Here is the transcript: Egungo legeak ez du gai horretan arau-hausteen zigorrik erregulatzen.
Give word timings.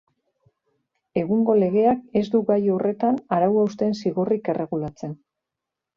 Egungo 1.23 1.57
legeak 1.63 2.17
ez 2.21 2.25
du 2.37 2.41
gai 2.49 2.59
horretan 2.77 3.21
arau-hausteen 3.37 3.97
zigorrik 4.03 4.51
erregulatzen. 4.55 5.19